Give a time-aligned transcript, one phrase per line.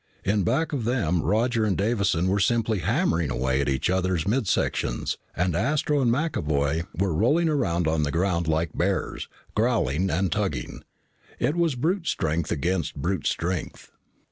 [0.23, 4.47] In back of them, Roger and Davison were simply hammering away at each other's mid
[4.47, 10.31] sections, and Astro and McAvoy were rolling around on the ground like bears, growling and
[10.31, 10.81] tugging.
[11.37, 13.91] It was brute strength against brute strength.